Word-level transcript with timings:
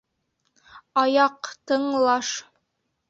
Аяҡ 1.03 1.49
тың-лаш... 1.73 2.33